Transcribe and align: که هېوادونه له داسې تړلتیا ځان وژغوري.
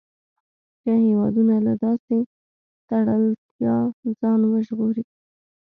که 0.81 0.91
هېوادونه 1.05 1.55
له 1.67 1.73
داسې 1.83 2.17
تړلتیا 2.89 3.77
ځان 4.19 4.39
وژغوري. 4.51 5.03